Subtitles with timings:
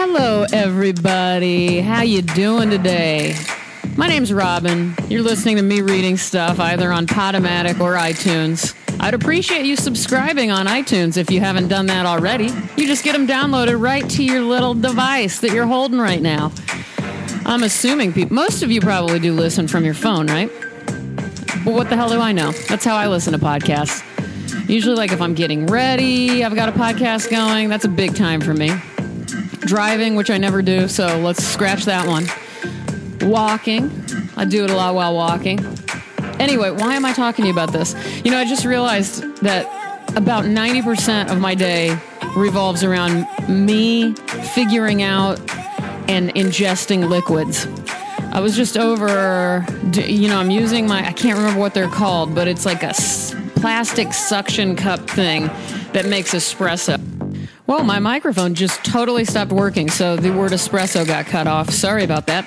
[0.00, 1.80] Hello, everybody.
[1.80, 3.34] How you doing today?
[3.96, 4.94] My name's Robin.
[5.08, 8.76] You're listening to me reading stuff either on Podomatic or iTunes.
[9.00, 12.48] I'd appreciate you subscribing on iTunes if you haven't done that already.
[12.76, 16.52] You just get them downloaded right to your little device that you're holding right now.
[17.44, 20.48] I'm assuming most of you probably do listen from your phone, right?
[21.64, 22.52] But what the hell do I know?
[22.52, 24.04] That's how I listen to podcasts.
[24.68, 27.68] Usually, like if I'm getting ready, I've got a podcast going.
[27.68, 28.70] That's a big time for me.
[29.60, 32.26] Driving, which I never do, so let's scratch that one.
[33.28, 33.90] Walking,
[34.36, 35.60] I do it a lot while walking.
[36.38, 37.94] Anyway, why am I talking to you about this?
[38.24, 39.66] You know, I just realized that
[40.16, 41.98] about 90% of my day
[42.36, 44.14] revolves around me
[44.54, 45.38] figuring out
[46.08, 47.66] and ingesting liquids.
[48.32, 52.34] I was just over, you know, I'm using my, I can't remember what they're called,
[52.34, 52.94] but it's like a
[53.56, 55.46] plastic suction cup thing
[55.92, 57.07] that makes espresso.
[57.68, 61.68] Well, my microphone just totally stopped working, so the word espresso got cut off.
[61.68, 62.46] Sorry about that.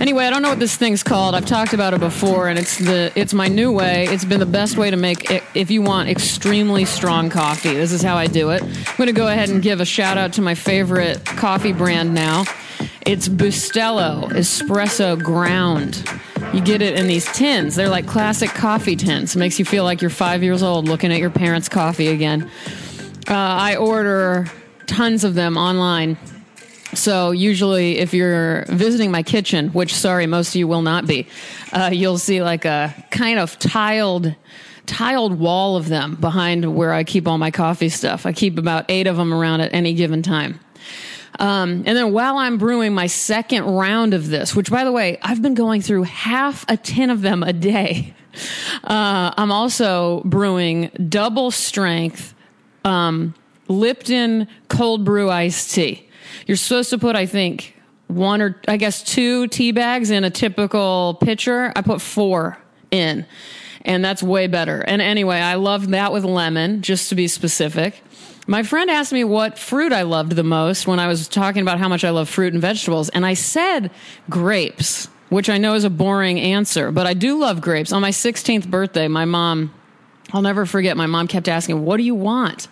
[0.00, 1.36] Anyway, I don't know what this thing's called.
[1.36, 4.06] I've talked about it before, and it's the it's my new way.
[4.06, 7.74] It's been the best way to make it, if you want extremely strong coffee.
[7.74, 8.60] This is how I do it.
[8.60, 12.12] I'm going to go ahead and give a shout out to my favorite coffee brand
[12.12, 12.42] now.
[13.02, 16.04] It's Bustelo Espresso Ground.
[16.52, 17.76] You get it in these tins.
[17.76, 19.36] They're like classic coffee tins.
[19.36, 22.50] It makes you feel like you're five years old looking at your parents' coffee again.
[23.28, 24.46] Uh, I order
[24.86, 26.16] tons of them online.
[26.94, 31.26] So usually, if you're visiting my kitchen, which sorry, most of you will not be,
[31.72, 34.34] uh, you'll see like a kind of tiled
[34.86, 38.24] tiled wall of them behind where I keep all my coffee stuff.
[38.24, 40.60] I keep about eight of them around at any given time.
[41.38, 45.18] Um, and then while I'm brewing my second round of this, which by the way,
[45.22, 48.14] I've been going through half a tin of them a day.
[48.84, 52.34] Uh, I'm also brewing double strength
[52.84, 53.34] um,
[53.68, 56.08] Lipton cold brew iced tea.
[56.46, 57.74] You're supposed to put, I think,
[58.08, 61.72] one or I guess two tea bags in a typical pitcher.
[61.74, 62.58] I put four
[62.90, 63.26] in,
[63.84, 64.80] and that's way better.
[64.80, 68.02] And anyway, I love that with lemon, just to be specific.
[68.48, 71.80] My friend asked me what fruit I loved the most when I was talking about
[71.80, 73.90] how much I love fruit and vegetables, and I said
[74.30, 77.92] grapes, which I know is a boring answer, but I do love grapes.
[77.92, 79.74] On my 16th birthday, my mom,
[80.32, 82.68] I'll never forget, my mom kept asking, What do you want?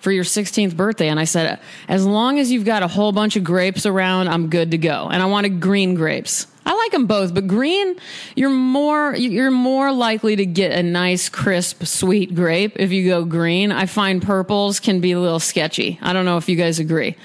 [0.00, 1.08] For your 16th birthday.
[1.08, 4.48] And I said, as long as you've got a whole bunch of grapes around, I'm
[4.48, 5.08] good to go.
[5.10, 6.46] And I wanted green grapes.
[6.66, 7.94] I like them both, but green,
[8.34, 13.24] you're more, you're more likely to get a nice, crisp, sweet grape if you go
[13.24, 13.70] green.
[13.70, 15.96] I find purples can be a little sketchy.
[16.02, 17.16] I don't know if you guys agree.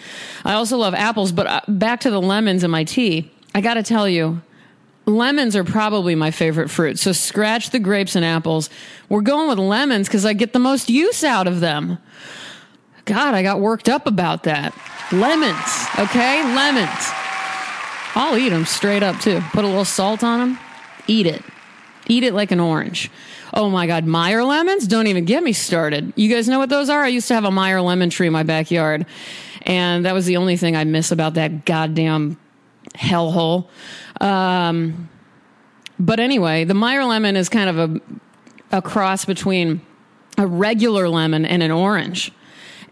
[0.46, 3.32] I also love apples, but uh, back to the lemons in my tea.
[3.56, 4.42] I got to tell you,
[5.08, 7.00] lemons are probably my favorite fruit.
[7.00, 8.70] So scratch the grapes and apples.
[9.10, 11.98] We're going with lemons because I get the most use out of them.
[13.06, 14.74] God, I got worked up about that.
[15.12, 16.44] Lemons, okay?
[16.56, 17.12] Lemons.
[18.14, 19.42] I'll eat them straight up too.
[19.52, 20.60] Put a little salt on them.
[21.08, 21.44] Eat it.
[22.08, 23.10] Eat it like an orange.
[23.54, 24.88] Oh my God, Meyer lemons?
[24.88, 26.14] Don't even get me started.
[26.16, 27.04] You guys know what those are?
[27.04, 29.06] I used to have a Meyer lemon tree in my backyard,
[29.64, 32.38] and that was the only thing I miss about that goddamn
[32.96, 33.68] hellhole.
[34.20, 35.10] Um,
[36.00, 37.78] but anyway, the Meyer lemon is kind of
[38.72, 39.82] a, a cross between
[40.38, 42.32] a regular lemon and an orange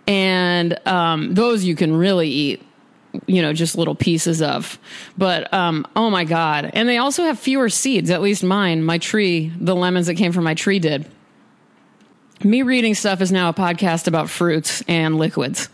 [0.09, 2.65] and um, those you can really eat
[3.27, 4.77] you know just little pieces of.
[5.17, 6.71] But um, oh my god.
[6.73, 10.31] And they also have fewer seeds at least mine my tree the lemons that came
[10.31, 11.05] from my tree did.
[12.43, 15.69] Me reading stuff is now a podcast about fruits and liquids.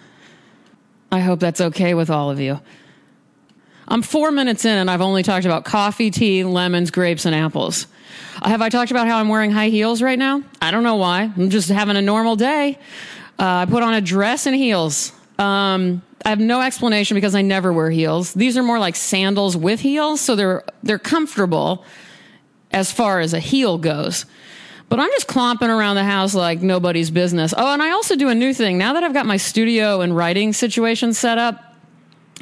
[1.11, 2.59] I hope that's okay with all of you.
[3.87, 7.87] I'm four minutes in and i've only talked about coffee tea lemons grapes and apples.
[8.43, 10.43] Have i talked about how i'm wearing high heels right now?
[10.61, 11.31] I don't know why.
[11.37, 12.79] I'm just having a normal day
[13.39, 15.11] I put on a dress and heels.
[15.37, 18.33] Um, I have no explanation because I never wear heels.
[18.33, 21.83] These are more like sandals with heels, so they're they're comfortable
[22.71, 24.25] as far as a heel goes.
[24.87, 27.53] But I'm just clomping around the house like nobody's business.
[27.57, 28.77] Oh, and I also do a new thing.
[28.77, 31.75] Now that I've got my studio and writing situation set up,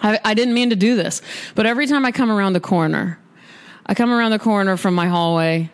[0.02, 1.22] I, I didn't mean to do this,
[1.56, 3.20] but every time I come around the corner,
[3.86, 5.70] I come around the corner from my hallway,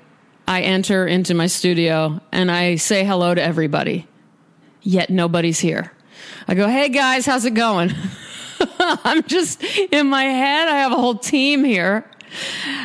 [0.47, 4.08] I enter into my studio, and I say hello to everybody
[4.81, 5.91] yet nobody's here.
[6.47, 7.93] I go, hey guys, how's it going?
[8.79, 10.67] I'm just in my head.
[10.67, 12.05] I have a whole team here.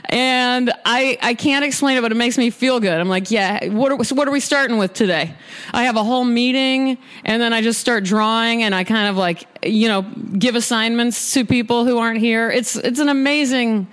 [0.07, 2.99] And I, I can't explain it, but it makes me feel good.
[2.99, 5.35] I'm like, yeah, what are, so what are we starting with today?
[5.73, 9.17] I have a whole meeting and then I just start drawing and I kind of
[9.17, 12.51] like, you know, give assignments to people who aren't here.
[12.51, 13.87] It's, it's an amazing,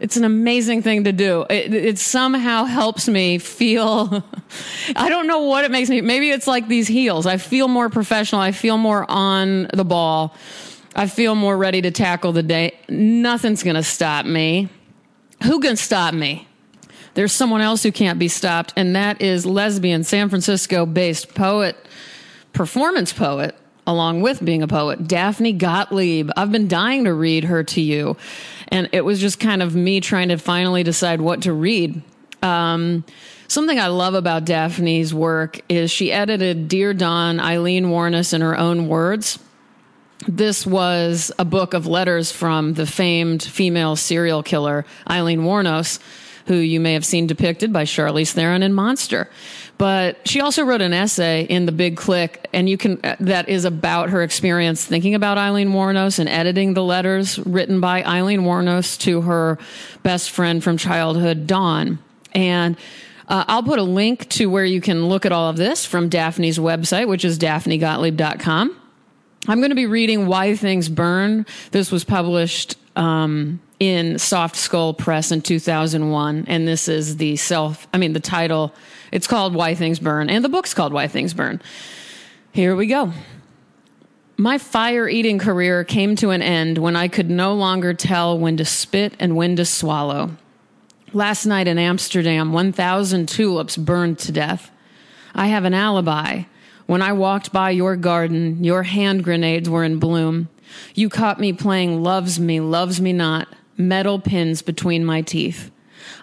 [0.00, 1.44] it's an amazing thing to do.
[1.50, 4.24] It, it, somehow helps me feel,
[4.96, 7.26] I don't know what it makes me, maybe it's like these heels.
[7.26, 8.40] I feel more professional.
[8.40, 10.34] I feel more on the ball.
[10.96, 12.78] I feel more ready to tackle the day.
[12.88, 14.70] Nothing's going to stop me.
[15.44, 16.48] Who can stop me?
[17.14, 21.76] There's someone else who can't be stopped, and that is lesbian San Francisco based poet,
[22.52, 23.54] performance poet,
[23.86, 26.30] along with being a poet, Daphne Gottlieb.
[26.36, 28.16] I've been dying to read her to you,
[28.68, 32.02] and it was just kind of me trying to finally decide what to read.
[32.42, 33.04] Um,
[33.48, 38.56] something I love about Daphne's work is she edited Dear Dawn, Aileen Wuornos in her
[38.56, 39.38] own words.
[40.28, 45.98] This was a book of letters from the famed female serial killer, Aileen Wuornos,
[46.46, 49.28] who you may have seen depicted by Charlize Theron in Monster.
[49.78, 53.64] But she also wrote an essay in The Big Click, and you can that is
[53.64, 58.98] about her experience thinking about Aileen Wuornos and editing the letters written by Aileen Wuornos
[59.00, 59.58] to her
[60.02, 61.98] best friend from childhood, Dawn.
[62.32, 62.76] And
[63.28, 66.08] uh, I'll put a link to where you can look at all of this from
[66.08, 68.76] Daphne's website, which is daphnegottlieb.com.
[69.48, 71.46] I'm going to be reading Why Things Burn.
[71.70, 77.88] This was published um, in Soft Skull Press in 2001, and this is the self,
[77.92, 78.74] I mean, the title.
[79.12, 81.60] It's called Why Things Burn, and the book's called Why Things Burn.
[82.52, 83.12] Here we go.
[84.36, 88.56] My fire eating career came to an end when I could no longer tell when
[88.56, 90.30] to spit and when to swallow.
[91.12, 94.70] Last night in Amsterdam, 1,000 tulips burned to death.
[95.34, 96.44] I have an alibi.
[96.86, 100.48] When I walked by your garden, your hand grenades were in bloom.
[100.94, 105.70] You caught me playing Loves Me, Loves Me Not, metal pins between my teeth.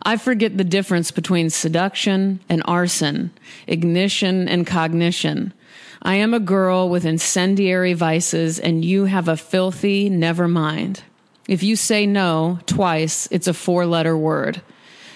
[0.03, 3.31] I forget the difference between seduction and arson,
[3.67, 5.53] ignition and cognition.
[6.01, 11.03] I am a girl with incendiary vices, and you have a filthy never mind.
[11.47, 14.61] If you say no twice, it's a four letter word.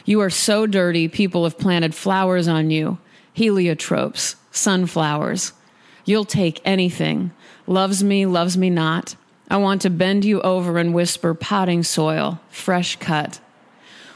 [0.05, 2.97] You are so dirty, people have planted flowers on you
[3.35, 5.53] heliotropes, sunflowers.
[6.03, 7.31] You'll take anything.
[7.67, 9.15] Loves me, loves me not.
[9.51, 13.41] I want to bend you over and whisper potting soil, fresh cut.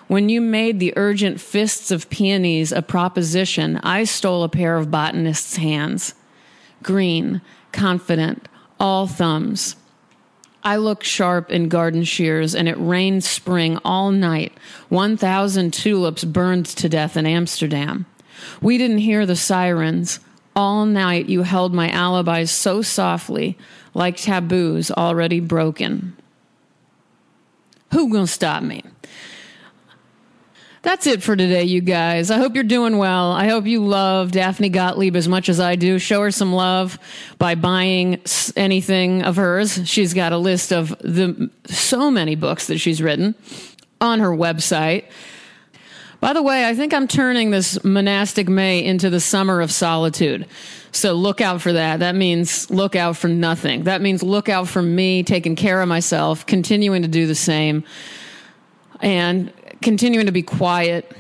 [0.08, 4.90] When you made the urgent fists of peonies a proposition, I stole a pair of
[4.90, 6.14] botanists' hands.
[6.82, 7.42] Green,
[7.74, 8.48] confident,
[8.80, 9.76] all thumbs.
[10.64, 14.54] I looked sharp in garden shears, and it rained spring all night.
[14.88, 18.06] 1,000 tulips burned to death in Amsterdam.
[18.62, 20.22] We didn't hear the sirens.
[20.56, 23.58] All night you held my alibis so softly,
[23.94, 26.16] like taboos already broken.
[27.92, 28.84] Who gonna stop me?
[30.86, 32.30] That's it for today, you guys.
[32.30, 33.32] I hope you're doing well.
[33.32, 35.98] I hope you love Daphne Gottlieb as much as I do.
[35.98, 37.00] Show her some love
[37.40, 38.22] by buying
[38.56, 39.80] anything of hers.
[39.90, 43.34] She's got a list of the so many books that she's written
[44.00, 45.06] on her website.
[46.20, 50.48] By the way, I think I'm turning this monastic May into the summer of solitude.
[50.92, 52.00] So look out for that.
[52.00, 53.84] That means look out for nothing.
[53.84, 57.84] That means look out for me taking care of myself, continuing to do the same,
[59.02, 59.52] and
[59.82, 61.12] continuing to be quiet.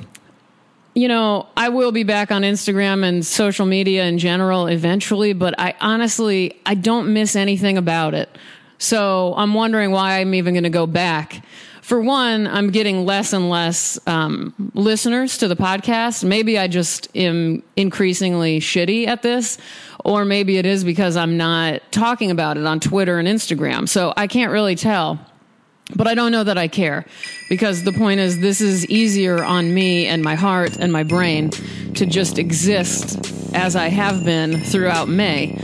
[0.93, 5.59] You know, I will be back on Instagram and social media in general eventually, but
[5.59, 8.29] I honestly I don't miss anything about it.
[8.77, 11.43] So I'm wondering why I'm even going to go back.
[11.85, 16.23] For one, I'm getting less and less um, listeners to the podcast.
[16.23, 19.59] Maybe I just am increasingly shitty at this,
[20.03, 23.87] or maybe it is because I'm not talking about it on Twitter and Instagram.
[23.87, 25.19] So I can't really tell.
[25.95, 27.05] But I don't know that I care
[27.49, 31.51] because the point is, this is easier on me and my heart and my brain
[31.51, 35.61] to just exist as I have been throughout May.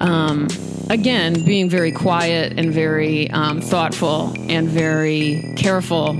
[0.00, 0.48] Um,
[0.90, 6.16] again, being very quiet and very um, thoughtful and very careful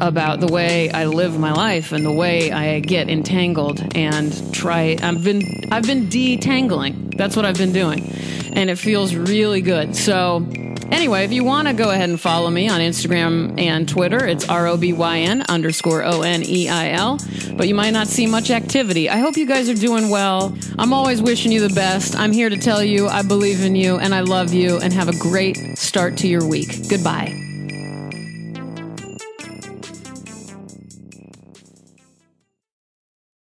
[0.00, 4.96] about the way I live my life and the way I get entangled and try.
[5.00, 7.16] I've been I've been detangling.
[7.16, 8.12] That's what I've been doing,
[8.52, 9.94] and it feels really good.
[9.94, 10.46] So
[10.92, 14.46] Anyway, if you want to go ahead and follow me on Instagram and Twitter, it's
[14.48, 17.18] R O B Y N underscore O N E I L.
[17.56, 19.08] But you might not see much activity.
[19.08, 20.54] I hope you guys are doing well.
[20.78, 22.14] I'm always wishing you the best.
[22.14, 25.08] I'm here to tell you I believe in you and I love you and have
[25.08, 26.88] a great start to your week.
[26.90, 27.51] Goodbye.